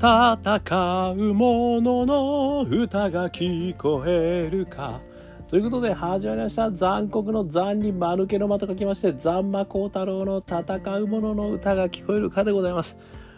[0.00, 5.02] 戦う者のの歌が聞こえるか。
[5.46, 6.70] ということで始まりました。
[6.70, 12.96] 残酷の残に間抜けの間と書きまして残魔高太郎の戦う者のの歌が聞こえるかでございます。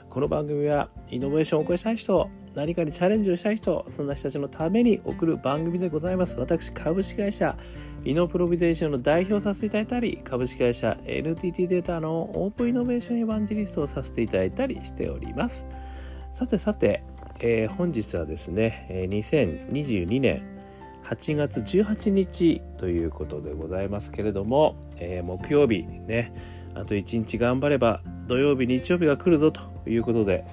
[0.09, 6.39] この番組はイノベーションを起こしたい人何かにチャレンジをしたい人そんな人たちのために送る番組でございます。
[6.39, 7.57] 私株式会社
[8.05, 15.67] イノプロビゼーションの代表させていただいたり株式会社 NTT データのオープンイノベーションエヴァンジリストをさせていただいたりしております。
[16.43, 17.05] さてさて、
[17.39, 20.43] えー、本日はですねえ2022年
[21.05, 26.33] 8月18日ということでございますけれども、えー、木曜日ね
[26.75, 30.45] あと1日頑張れば土曜日日曜日が来るぞということで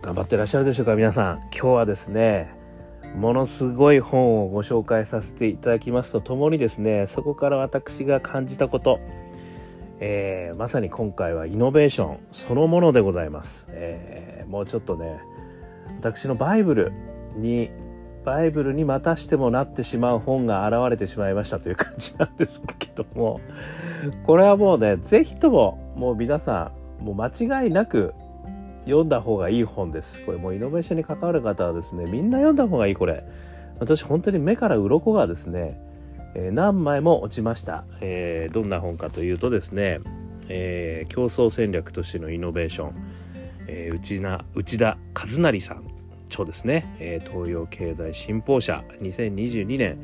[0.00, 1.40] 頑張ってらっしゃるでしょうか皆さん。
[1.40, 2.54] 今日はですね
[3.16, 9.00] ものすごい本をご紹介させていただきますとともにですねそこから私が感じたこと、
[10.04, 15.20] えー、まさに今回はイノベーションそのものでございます、えー、もうちょっとね
[16.00, 16.92] 私のバイブル
[17.36, 17.70] に
[18.24, 23.40] バイブルにまたしてもなってしまう本が現れてしまいましたという感じなんですけども
[24.24, 27.28] これはもうね是非とももう皆さんもう間
[27.62, 28.12] 違いなく
[28.86, 30.24] 読んだ方がいい本です。
[30.24, 33.24] これもうイノベーションに関わる方はですね、みんな読んだ方がいいこれ。
[33.78, 35.80] 私本当に目から鱗がですね、
[36.34, 40.00] え、何枚も落ちました、えー、どんな本かというとですね、
[40.48, 42.94] えー、競争戦略としてのイノベーション、
[43.68, 45.92] えー、内な内田和成さん。
[46.28, 48.82] 著ですね、え、東洋経済新報社。
[49.00, 49.98] 2022年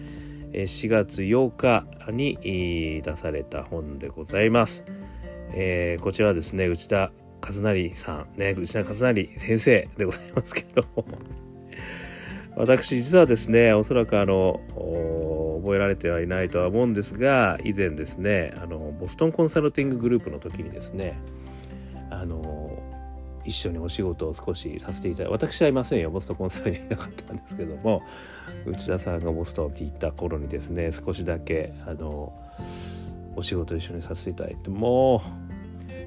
[0.52, 4.84] 4月8日に出された本でございます。
[5.54, 7.10] え、こちらですね内田
[7.42, 8.38] 和成さん。
[8.38, 10.84] ね内田和成先生でございますけど
[12.56, 14.60] 私実はですねおそらくあの
[15.68, 21.20] 覚えられてはいないとは思うんですが以前ですねあのボストンコンサルティンググループの時にですね
[22.10, 22.82] あの
[23.44, 28.02] 一緒にお仕事を少しさせていただいて私はいませんよボストンコンサルにいなかったんですけども
[28.66, 32.32] 内田さんがボストンって言った頃にですね少しだけあの
[33.36, 35.22] お仕事一緒にさせていただいても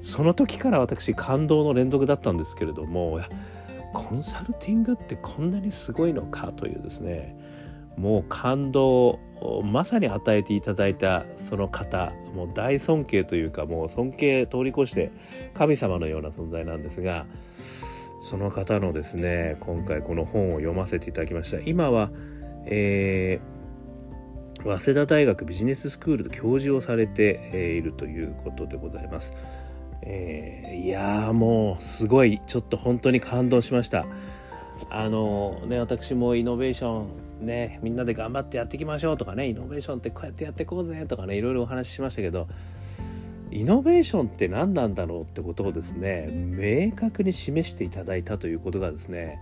[0.02, 3.20] うその時から私感動の連続だったんですけれども
[3.94, 7.36] コンサルティングってこんなにすごいのかというですね
[7.96, 15.10] もう感動をまさに与えていただいたその方もう大尊敬というかもう尊敬通り越して
[15.54, 17.26] 神様のような存在なんですが
[18.22, 22.10] その方のですね今回この本を読ませていただきました今は、
[22.66, 29.32] えー、早稲田大学ビジネススクールで教授をされているということでございます。
[30.02, 34.04] えー、いやーもうすごいちょっと本当に感動しました
[34.90, 37.06] あのね私もイノベーション
[37.42, 42.48] ねみんなで頑張ってやっていきましょうとかねイノベーションってこうやってやっていこうぜとかねいろいろお話ししましたけど
[43.50, 49.38] イノベーションって何なんだろうってことをですね明確に示していただいたということがですね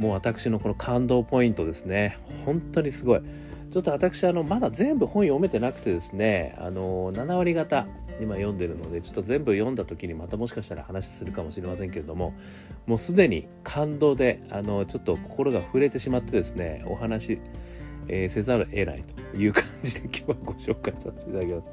[0.00, 2.16] もう私のこの感動ポイントですね。
[2.46, 3.20] 本当にすごい。
[3.70, 7.86] ちょっと私あのまだ全部本読めてなくてですねあの7割方
[8.20, 12.34] 今読んでるのでちょっと全部読んだ時にまたもしかしたら話するかもしれませんけれども
[12.86, 17.40] もうすでに感動であのちょっと心が触れてしまってですねお話、
[18.08, 21.64] えー、せざるを得ないという感じで今日はご紹介させていただきます。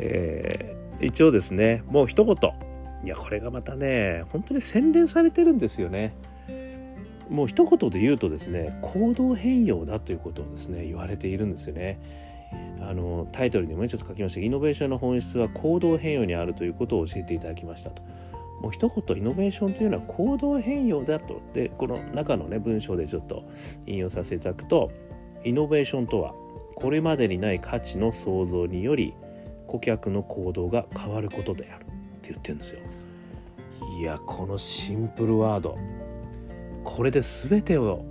[0.00, 2.36] えー、一応ですねもう一言
[3.04, 6.14] いやこれがまたね本当に洗練されてるんですよね。
[7.28, 12.27] もう一言で言うとですね行動変容だということをですね言われているんですよね。
[12.80, 18.02] あのタイトルにもねちょっと書きましたイノベーションの本質は行動変容にあるということを教えていただきましたと。
[18.60, 23.44] もう一言イノベーションというのは行動変容だとでこの中のね文章でちょっと
[23.86, 24.90] 引用させていただくと
[25.44, 26.34] イノベーションとは
[26.74, 29.14] これまでにない価値の創造により
[29.68, 31.86] 顧客の行動が変わることであるっ
[32.20, 32.80] て言ってるんですよ。
[33.98, 35.76] いやこのシンプルワード
[36.84, 38.04] これで全てを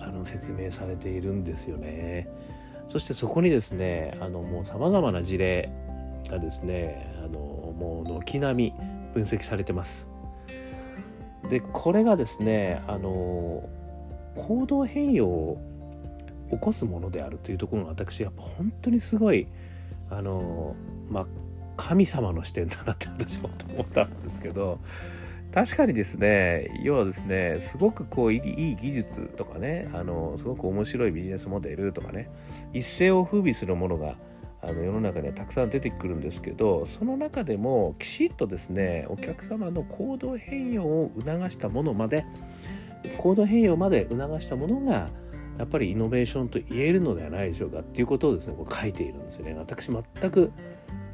[0.00, 2.28] あの説明されているんですよね。
[2.90, 5.70] そしてそこにですねあのもうさまざまな事例
[6.28, 8.74] がですねあのもう軒並み
[9.14, 10.06] 分析されてます。
[11.48, 13.68] でこれがですねあの
[14.36, 15.58] 行動変容を
[16.50, 19.46] 起こすものであるというところが私やっぱ本当にすごい
[20.10, 20.74] あの
[21.08, 21.26] まあ
[21.76, 24.80] 神様の視点だなって私も思ったんですけど
[25.52, 32.30] 確かにですね要はですねすごくこういい技術とかねあのすごく面白いビジネスモデルとかね
[32.72, 34.14] 一世を風靡するものが
[34.62, 42.24] あの世の中にはたくさん出てくるんですけどその中でもきちっとですねお客様の行動変容を促したものまで
[43.18, 45.08] 行動変容まで促したものが
[45.58, 50.52] やっぱりイノベーションと言えるのではないでしょうかっていうことをですねこう書いているんですよね私全く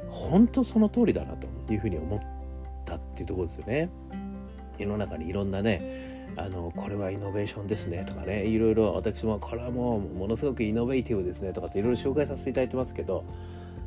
[0.09, 2.21] 本当その通りだなというふうに思っ
[2.85, 3.91] たっていうところですよね。
[4.79, 13.25] 世の中にいろんなねあのこれはイノベーションですねとかねいろいろ私もこれはもうものすごくイノベーティブですねとかっていろいろ紹介させていただいてますけど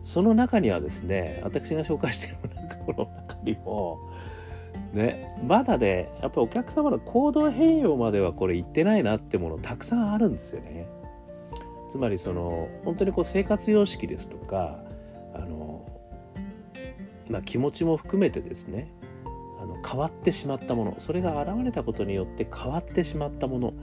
[0.03, 2.37] その中にはですね私が紹介している
[2.87, 3.99] もの中にも
[4.93, 10.87] ねまだねやっぱりお客様の行動変容まではこれ言ってないなってものたくさんあるんですよね。
[11.89, 14.79] つまりその本当にこう生活様式ですとか
[15.33, 15.85] あの、
[17.29, 18.91] まあ、気持ちも含めてですね
[19.61, 23.73] あの変わってしまったものそれが現れたことによって変わってしまったもの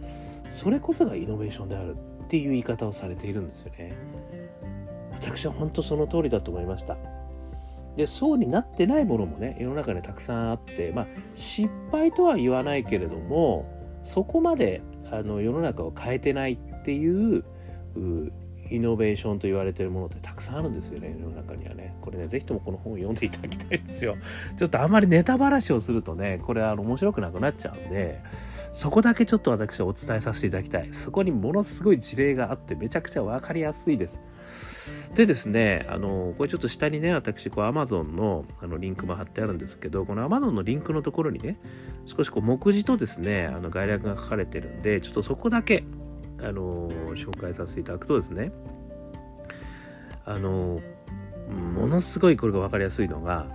[0.49, 3.97] それこそがイノベーションであるっていう言い方をされているんですよね。
[5.13, 6.97] 私は本当その通りだと思いました。
[7.97, 13.67] でそうになってないものもね世の中にたくさんあってまあ失敗とは言わないけれども
[14.03, 17.45] そこまであの世の中を変えてないっていう
[18.71, 21.17] イノベーションと言われてるものってたくさんあるんですよね。
[21.21, 21.97] 世の中にはね。
[22.01, 24.17] これね是非ともこの本を読んでいただきたいですよ。
[24.57, 28.23] ちょっとあんまりネタばらしをするとねこれあの面白くなくなっちゃうんで
[28.73, 30.89] そこだけちょっと私はお伝えさせていただきたい。
[30.93, 34.19] そこにものすごい事例があってめちゃくちゃ分かりやすいです。
[35.15, 41.59] でですね、あの、これちょっと下にね、私、こう、Amazon のあのリンクも貼ってあるんですけど、この Amazon のリンクのところにね、
[42.05, 45.85] 少しこう、目次とですね、あの概略が書かれてるんで、ちょっとそこだけ、
[46.47, 48.53] あの、紹介させていただくとですね、
[50.25, 50.81] あの、
[51.49, 53.47] ものすごいこれが分かりやすいのが、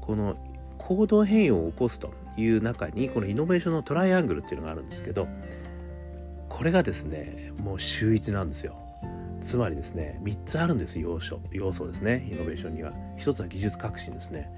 [0.00, 0.36] この
[0.78, 5.28] 行動変容を起こすという中に、このイノベーションのトライアングルっていうのがあるんですけど、
[6.48, 8.76] これがですね、もう秀逸なんですよ。
[9.42, 12.92] つまりですね3つあるんです要素要素ですねイノベーションには。
[13.18, 14.50] 1つは技術革新ですね。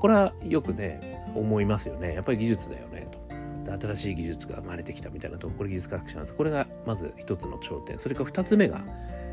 [0.00, 2.14] これはよくね思いますよね。
[2.14, 3.25] やっぱり技術だよねと。
[3.72, 6.34] 新しい技術が生まれてきたみたいなとこれ技術革新なんです。
[6.34, 7.98] これがまず1つの頂点。
[7.98, 8.82] それから2つ目が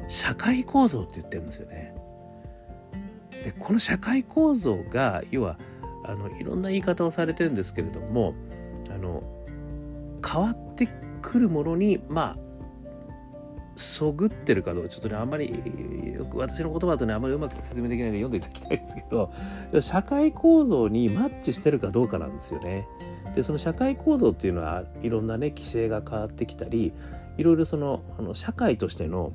[0.08, 1.96] 社会構造って言ってるんですよね。
[3.44, 5.58] でこの社会構造が要は
[6.06, 8.34] あのいろんな言い方をされてるんですけれども
[8.90, 9.24] あの
[10.26, 10.88] 変わって
[11.22, 12.44] くるものにまあ
[13.76, 15.50] そぐってるかどうかちょっとねあんまり
[16.16, 19.32] よく私の言葉とねあんまりうまく説明できないので読んでいただきたいんですけど
[19.82, 22.88] 社会構造にマッチしてるかどうかなんですよね。
[23.36, 26.94] でその社会構造っていうのはいろんなね規制が変わってきたり
[27.38, 29.34] いろいろそのあの社会としての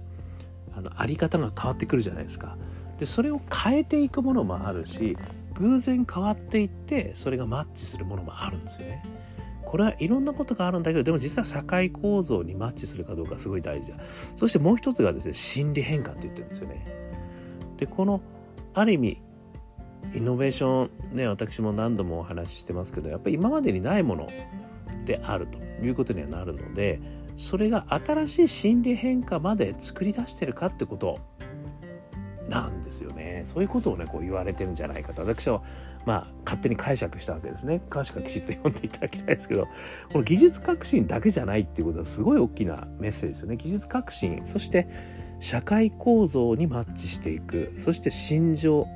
[0.74, 2.56] あのあり方が変わってくるじゃないですか。
[2.98, 5.16] でそれを変えていくものもあるし
[5.54, 9.02] 偶然変わっていってそれがマッチするものもあるんですよね。
[9.68, 13.98] これはいろんなことがあるんだけどでも実は社会構造にマッチするかどうかすごい大事だ
[14.34, 16.86] そしてもう一つがですね心理変化って言ってるんですよね
[17.76, 18.22] でこの
[18.72, 19.22] ある意味
[20.14, 24.26] イノベーションね私も何度もお話ししてますけどやっぱり今までにないもの
[25.04, 27.00] であるということにはなるので
[27.36, 31.20] それが新しい心理変化まで作り出してるかってこと
[32.48, 33.42] なんですよね。
[33.44, 35.22] そういうことをねこう言われてるんじゃないかと。
[35.22, 35.62] 私は
[36.06, 37.80] まあ勝手に解釈したわけですね。
[37.90, 39.68] 詳しくはきちっと読んでいただきたいですけど
[40.10, 43.56] この技術革新だけじゃないっていうことはすごい大きなメッセージですよね。
[43.56, 44.88] 技術革新そして
[45.40, 48.88] 社会構造にマッチしていくそして心情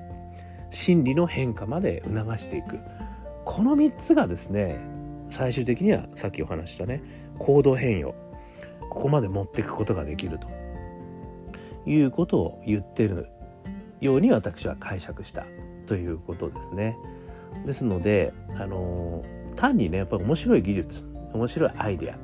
[0.73, 2.81] 心理の変化まで促していく。
[3.45, 4.81] この3つがですね
[5.31, 7.03] 最終的にはさっきお話したね
[7.39, 8.15] 行動変容。
[8.91, 10.49] ここまで持っていくことができると。
[11.87, 13.29] いうことを言ってる
[14.01, 15.45] ように私は解釈した
[15.87, 16.97] ということですね。
[17.67, 19.25] ですので、あの
[19.57, 22.17] 単にねやっぱり面白い技術面白いアイデア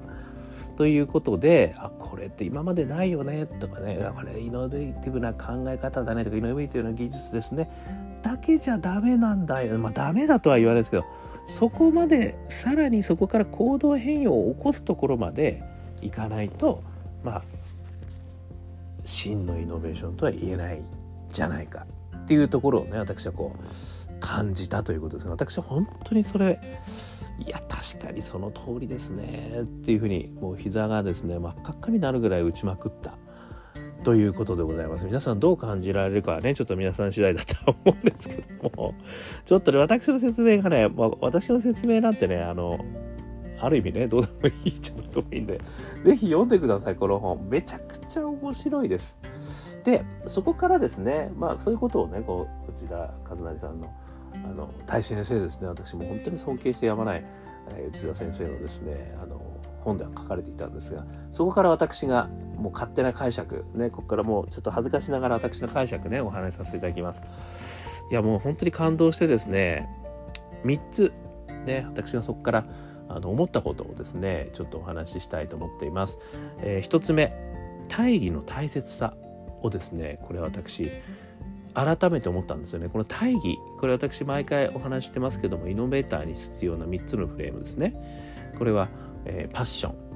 [0.76, 7.70] ということであこれって今までないよねとかねこれイノベーティブな考え方だねとかイノベーティブな技術ですね。
[8.22, 9.78] だけじゃダメなんだよ。
[9.78, 11.04] まあダメだとは言わないですけど
[11.46, 15.62] そこまでさらにそこから行動変容を起こすところまで
[16.02, 16.82] いかないと
[17.24, 17.42] まあ
[19.04, 20.82] 真のイノベーションとは言えない
[21.32, 25.30] じゃないかっていうところをね私はこう感じたということですね。
[25.30, 26.60] 私は本当にそれ
[27.38, 33.16] いや確かにその通りですねっていうふうにもう膝がですね真っ赤っかになるぐらい打ちまくった。
[34.04, 35.04] ということでございます。
[35.04, 38.94] 皆さんどう感じられるかはねちょっと皆さん次第だと思うんですけども。
[39.44, 42.78] ちょっとね私の説明がね、まあ、私の説明なんてねあの
[43.60, 45.60] ある意味ねどうでもいいっちゃどうでもいいんで
[46.04, 47.48] 是非読んでくださいこの本。
[47.48, 49.16] めちゃくちゃ面白いです。
[49.84, 52.96] でそこからですねまあそういうことをねこう内田
[53.28, 53.92] 和成さんの
[54.34, 57.24] あの大先生ですね私も本当に尊敬してやまない、
[57.70, 59.40] えー、内田先生のですねあの
[59.88, 68.02] 本では書かれていたんですがそこから私がもう勝手な解釈ねここからもうちょっと恥ずかしながら私の解釈ねお話しさせていただきます。
[68.10, 69.88] いやもう本当に感動してですね
[70.64, 71.12] 3つ
[71.66, 72.64] ね私がそこから
[73.08, 76.18] あの思ったことをですねちょっとお話ししたいと思っています、
[76.60, 77.32] えー、1つ目
[77.88, 79.14] 大義の大切さ
[79.62, 80.90] をですねこれ私
[81.74, 82.88] 改めて思ったんですよね。
[82.88, 87.94] この大義これ私毎回お話してますけどもイノベーターに必要な3つのフレームですね。
[88.58, 88.88] これは、
[89.24, 90.08] えー、パッション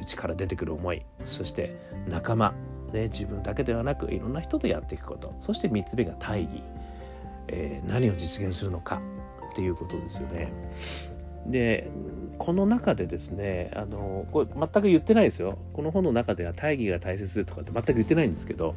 [0.00, 1.76] 内から出てくる思いそして
[2.08, 2.54] 仲間、
[2.92, 6.62] ね、自分だけではなくいろんな人とやっていくことそして3つ目が大義、
[7.48, 9.00] えー、何を実現するのか
[9.52, 10.52] っていうことですよね。
[11.46, 11.90] で
[12.38, 15.58] この中でですねあのこれ全く言ってないですよ。
[15.72, 18.74] この本の中では大義が大切とかって全く言ってないんですけど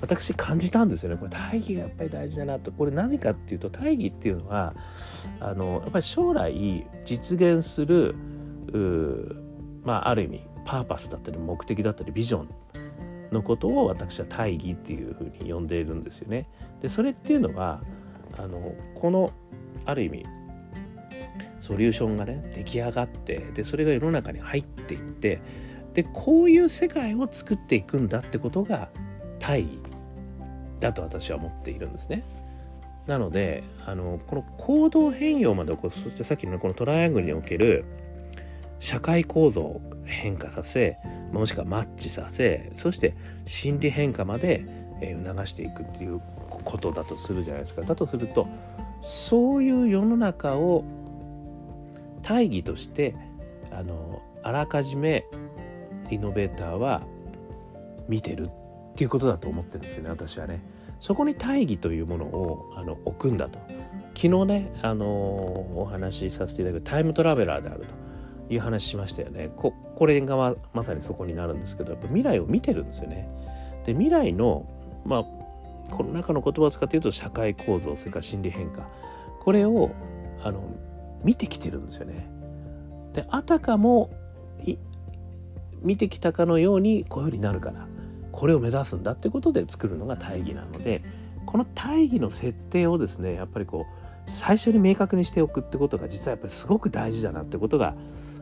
[0.00, 1.16] 私感じたんですよね。
[1.16, 2.70] これ大義がやっぱり大事だなと。
[2.72, 4.74] これ何かっていうと大義っていうのは
[5.40, 8.14] あのやっぱり将来実現する
[9.82, 12.48] まあある意味パーパスだったり目的だったりビジョン
[13.32, 16.48] のことを私は大義っていうふうに呼んでいるんですよね。
[16.80, 17.82] でそれっていうのは
[18.38, 19.32] あのこの
[19.84, 20.26] ある意味
[21.60, 25.40] ソリューションがね出来上がってでそれが世の中に入っていって
[25.94, 28.90] でこういう世界を作っていくんだってことが
[29.38, 29.78] 大義
[30.80, 32.24] だと私は思っているんですね。
[33.06, 37.84] なのであのこの行動変容まで起こうそしてさっきのこのトライアングルにおける
[38.84, 40.98] 社会構造を変化させ
[41.32, 44.66] もしくはマッチさせそして心理変化まで
[45.24, 47.80] 促していくっていうことだとするじゃないですか。
[47.80, 48.46] だとすると
[49.00, 50.84] そういう世の中を
[52.22, 53.16] 大義として
[53.72, 55.24] あのあらかじめ
[56.10, 57.02] イノベーターは
[58.06, 60.62] 見てるっていうことだと思ってるんですよね私はね。
[61.00, 63.58] そこに大義というものをあの置くんだと。
[64.14, 68.03] 昨日ね、あのお話しさせていただくタイムトラベラーであると
[68.50, 69.50] いう話しましたよね。
[69.56, 73.28] ここれがままさにそこになるんですけどやっぱ未来を見てるんですよね。
[73.86, 74.66] で未来の
[75.04, 75.24] まあ
[75.94, 78.88] この中の言葉を使って言うと社会構造それから心理変化
[79.40, 79.90] これを
[80.42, 80.62] あの
[81.22, 82.28] 見てきてるんですよね。
[83.14, 84.10] であたかも
[85.82, 87.86] 見てきたかのようにこういうふうになるから
[88.32, 91.02] これを目指すんだってことで作るのが大義なので
[91.46, 97.94] この大義の設定をですねやっぱりこう最初に明確にしておくってことが実はやっぱりすごく大事だなってことが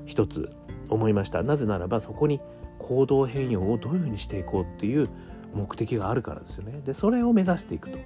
[0.06, 0.54] 一つ
[0.88, 1.42] 思いました。
[1.42, 2.40] なぜならばそこに
[2.78, 5.08] 行動変容をどういうふうにしていこうっていう
[5.54, 6.80] 目的があるからですよね。
[6.84, 7.98] でそれを目指していくと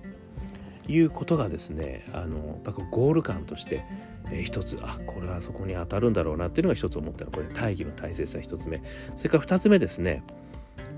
[0.89, 3.85] いうことがですねあのやっぱゴール感として
[4.31, 7.31] えー、一つあこれはそこに当たるんだろうなっていうのが一つ思ったの。
[7.31, 8.83] これ大義の大切さ一つ目。
[9.17, 10.23] それから二つ目ですね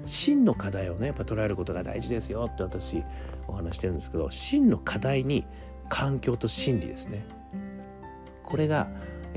[0.07, 3.03] 真の課題をねやっぱ捉えることが大事ですよって私
[3.47, 5.45] お話してるんですけど真の課題に
[5.89, 7.27] 環境と心理ですね。
[8.43, 8.89] これが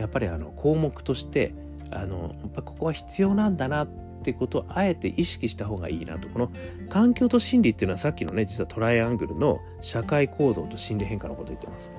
[0.02, 1.54] やっぱりあの項目として
[1.92, 3.88] あのやっぱここは必要なんだなっ
[4.24, 6.28] てことをあえて意識した方がいいなと。
[6.30, 6.52] この
[6.90, 11.90] 環境と心理っていうのはさっきのね実はトライアングルの社会構造と心理変化のこと言ってます。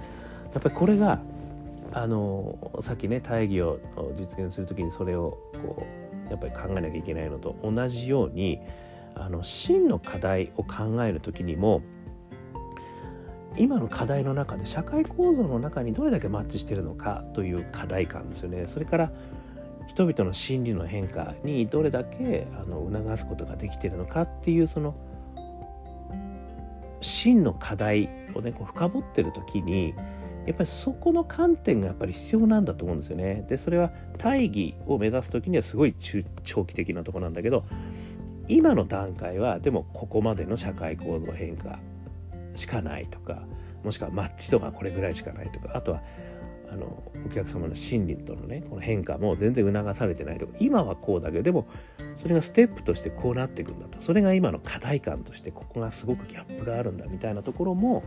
[0.53, 1.21] やっぱりこれが
[1.93, 3.79] あのさっきね大義を
[4.19, 5.87] 実現する時にそれをこ
[6.27, 8.61] うやっぱり考えなきゃいけないのと同じように
[9.15, 11.83] あの真の課題を考える時にも
[13.57, 19.13] 今の課題の中で社会構造の中にどれだけマッチしてるのかという課題感ですよねそれから
[19.87, 24.95] 人々の心理の変化にどれだけあの促すことができてるのかっていうその
[27.01, 29.95] 真の課題をねこう深掘ってる時に
[30.47, 33.45] やっぱりそこの観点がやっぱり必要なんだと思うんですよね。
[33.49, 37.65] でそれは大義を目指す時にはすごい中長期的なとこなんだけど
[38.49, 41.79] 今の段階はでもここまでの社会構造変化
[42.57, 43.43] しかないとか
[43.85, 46.03] もしくはマッチ度がこれぐらいしかないとかあとは
[46.71, 51.69] あのお客様の心理とのねこの変化も全然促されてないとか今はこうだけどでも
[52.17, 58.03] それがステップとしてこうなっていくんだとそれが今の課題感としてここがすごくギャップがあるんだみたいなところも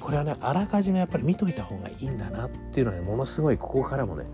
[0.00, 4.24] これはねあらかじめやっぱり見といた方がいいんだなっていうのはねものすごいここからもね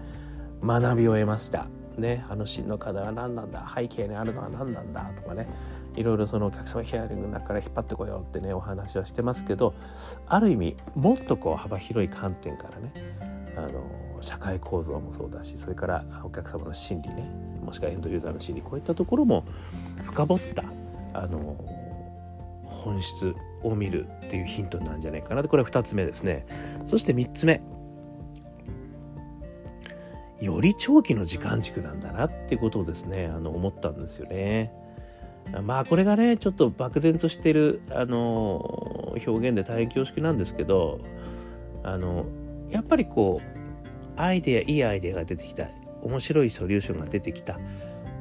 [0.62, 1.66] 学びを得ました。
[1.98, 5.46] ね、あの真の課題は何なんだ背景にあるのは何なんだとかね
[5.96, 9.74] いろいろそのお客様ヒアリングの中から引っ張ってこようってねお話はしてますけど
[10.26, 12.92] ある意味もっとこう幅広い観点からね
[13.56, 17.28] あの社会構造もそうだしそれからお客様の心理ね
[17.64, 19.44] もしくはエンドユーザーの心理こういったところも
[20.04, 20.64] 深掘った
[21.12, 21.56] あの
[22.64, 26.46] 本質を見るっていうヒントなんじゃないかなこれは2つ目ですね。
[26.86, 27.60] そして3つ目。
[30.40, 34.72] より長期の時間軸なんだなっていうことをですねあの思ったんですよね。
[35.62, 41.00] まあこれがねちょっと漠然としてるあの表現で大変恐縮なんですけど
[41.82, 42.26] あの
[42.70, 45.68] やっぱりこうアイデアいいアイデアが出てきた
[46.02, 47.58] 面白いソリューションが出てきた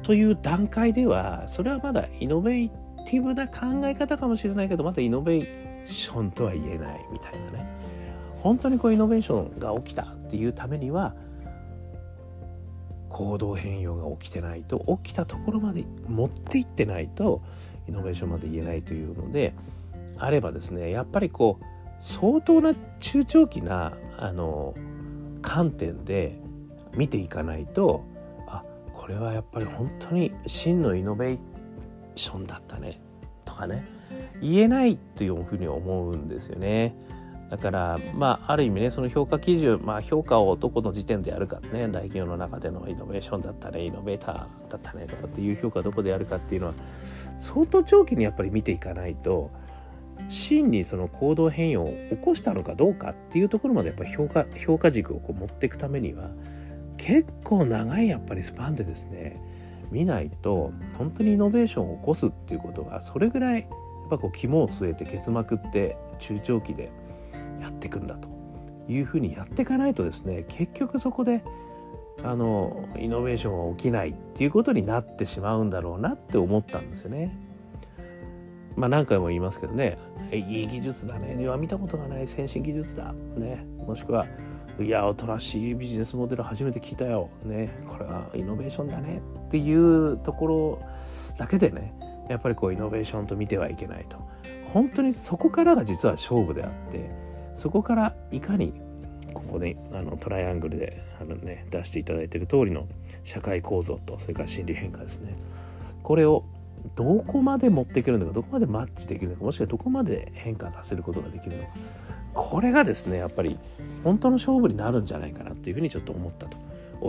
[0.02, 2.70] という段階ではそれはまだイノベー
[3.06, 7.66] ティブな考え方かもしれないけどまだイノベーションとは言えないみたいなね。
[8.42, 11.14] 本当にこうイノベーションが起きたっていうためには
[13.10, 17.42] 行動変容が起きてないと起きたところまで持っていってないと
[17.88, 19.52] イノベーションまで言えないというので
[20.18, 21.64] あればですねやっぱりこう
[22.00, 24.74] 相当な中長期なあの
[25.42, 26.38] 観点で
[26.94, 28.04] 見ていかないと
[28.46, 28.62] あ
[28.94, 31.38] これはやっぱり本当に真のイノベー
[32.14, 33.00] ションだったね
[33.44, 33.84] とかね
[34.40, 36.94] 言えないというふうに思うんですよね。
[37.50, 46.74] だからまあある意味ねその評価基準まあ評価をどこの時点でやるかね大企業の中でのイノベーションだったねイノベーターだったねとかっていう評価どこでやるかっていうのは
[47.40, 49.50] 相当長期にやっぱり見ていかないと
[50.28, 56.30] 真にその行動変容を起こしたのかどうかっていうところまでやっぱ評価評価軸をこう持っていくためには
[56.98, 59.42] 結構長いやっぱりスパンでですね
[59.90, 66.92] 見ないと本当にイノベーションを起こすっていうことがそれぐらいやっぱこう肝を据えて結膜って中長期で
[67.60, 68.28] やっていくんだと
[68.88, 71.44] いうふうにやっていかないとですね結局そこで
[72.22, 77.36] あのイノベーションは起きないっていうことになってしまうんだろうなって思ったんですよね。
[78.76, 79.98] まあ何回も言いますけどね
[80.32, 84.26] いい技術だねは見たことがない先進技術だねもしくは
[84.78, 90.82] いや新しいビジネスモデル初めて聞いたよねこれはイノベーションだねっていうところ
[91.36, 91.92] だけでね
[92.28, 94.18] やっぱりこうイノベーションと見てはいけないと
[94.64, 97.10] 本当にそこからが実は勝負であって
[97.56, 98.72] そこからいかに
[99.34, 102.86] ここであのトライアングルであの、ね、出していただいている通りの
[103.24, 105.36] 社会構造とそれから心理変化ですね。
[106.02, 106.44] これを
[106.96, 111.68] どこまで持っていけるのかどこまでマッチできるのかもしくはどこまで変化させることができるのか。
[112.32, 113.58] これがですねやっぱり
[114.04, 116.58] 本当の勝負になるんじゃないかなっていうふうにちょっと思ったと。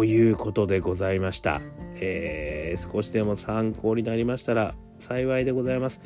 [0.06, 1.62] いうことでございました、
[1.96, 6.00] えー、少しでも参考になりましたら幸いでございます。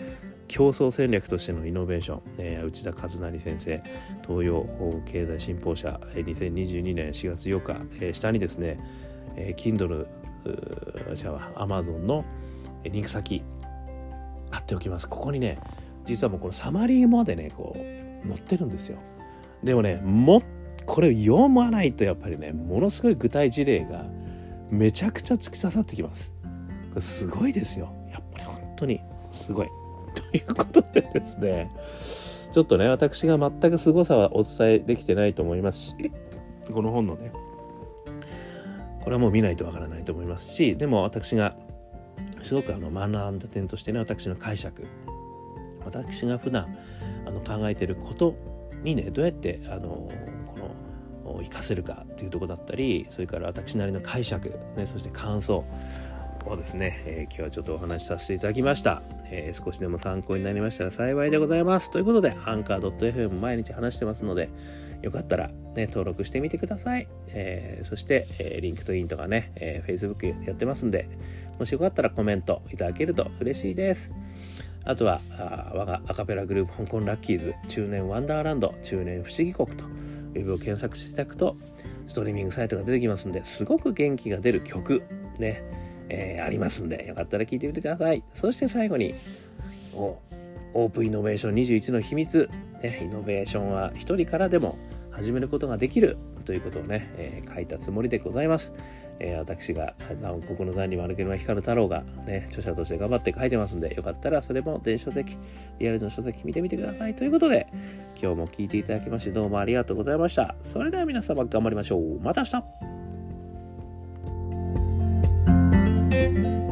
[0.48, 3.84] 競争戦略としてのイノベーション、えー、内田和成先生
[4.26, 4.66] 東洋
[5.06, 8.80] 経済新報社2022年4月8日、えー、下にですね、
[9.36, 10.08] えー、Kindle
[11.14, 12.24] じゃあ Amazon の
[12.84, 13.44] リンク先
[14.50, 15.10] 貼っておきます。
[15.10, 15.60] ここにね
[16.06, 18.98] 実はもうこのサマリーまでねこう載ってるんですよ。
[19.62, 20.42] でもねも
[20.86, 24.06] これ読まないとやっぱりねものすごい具体事例が
[24.70, 26.32] めちゃくちゃ突き刺さってきます。
[27.02, 27.94] すごいですよ。
[28.76, 29.68] 当にすごい。
[30.16, 31.72] ということでですね、
[32.54, 36.12] ちょっとね、私が全く凄さはお伝えできてないと思いますし、
[36.72, 37.32] この本のね、
[39.04, 41.56] これはもう見ないとわからないと思いますし、でも私が
[42.42, 44.88] すごくあの学んだ点としてね、私の解釈、
[45.84, 46.78] 私が普段
[47.26, 48.36] あの考えてること
[48.84, 50.10] にね、どうやってあの
[50.48, 50.58] こ
[51.26, 55.66] の活かせるかっていうとこだったり、それから私なりの解釈、ね、そして感想、
[56.50, 61.90] をですね、えー、今日はちょっとお話しさせていただきました、えー、少しでも参考になりましたら幸いでございます。
[61.90, 64.50] ということでアンカー .fm 毎日話してますので
[65.02, 71.08] よかったら、ね、登録してみてください、えー、そして、えー、 LinkedIn とかね、えー、Facebook やってますんで
[71.60, 74.12] もしよかったらコメントいただけると嬉しいです。
[74.84, 81.58] あとはあ我がアカペラグループ香港ラッキーズ中年ワンダーランド中年不思議国とウェブを検索していただくと
[82.08, 85.02] ストリーミングサイトが出てきますんですごく元気が出る曲
[85.40, 85.85] ね。
[86.10, 88.24] えー、ありますんで、よかったら聞いてみてください。
[88.34, 89.16] そして最後に、
[89.94, 92.50] オープンイノベーション21の秘密、
[92.82, 94.78] ね、イノベーションは一人からでも
[95.12, 98.74] 始めることができるということをね、えー、書いたつもりでございます。
[99.20, 105.38] えー、私が残酷の残に丸けの光る太郎がね、著者として頑張って書いてますんで、よかったらそれも電子書籍、
[105.80, 107.16] リアルの書籍見てみてください。
[107.16, 107.68] ということで、
[108.22, 110.56] 今日も聞いていただきましてどうもありがとうございました。
[110.64, 112.20] それでは皆様頑張りましょう。
[112.20, 113.05] また明日
[116.16, 116.65] Thank you.